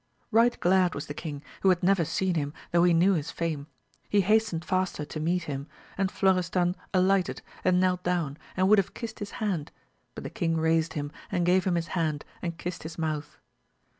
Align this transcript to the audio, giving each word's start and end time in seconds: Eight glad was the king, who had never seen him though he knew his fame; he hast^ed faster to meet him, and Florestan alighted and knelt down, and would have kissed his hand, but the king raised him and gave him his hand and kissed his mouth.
Eight 0.35 0.59
glad 0.59 0.95
was 0.95 1.05
the 1.05 1.13
king, 1.13 1.43
who 1.61 1.69
had 1.69 1.83
never 1.83 2.03
seen 2.05 2.33
him 2.33 2.53
though 2.71 2.83
he 2.83 2.91
knew 2.91 3.13
his 3.13 3.29
fame; 3.29 3.67
he 4.09 4.23
hast^ed 4.23 4.63
faster 4.63 5.05
to 5.05 5.19
meet 5.19 5.43
him, 5.43 5.67
and 5.95 6.11
Florestan 6.11 6.75
alighted 6.91 7.43
and 7.63 7.79
knelt 7.79 8.01
down, 8.01 8.39
and 8.57 8.67
would 8.67 8.79
have 8.79 8.95
kissed 8.95 9.19
his 9.19 9.29
hand, 9.37 9.71
but 10.15 10.23
the 10.23 10.31
king 10.31 10.57
raised 10.57 10.93
him 10.93 11.11
and 11.31 11.45
gave 11.45 11.65
him 11.65 11.75
his 11.75 11.89
hand 11.89 12.25
and 12.41 12.57
kissed 12.57 12.81
his 12.81 12.97
mouth. 12.97 13.37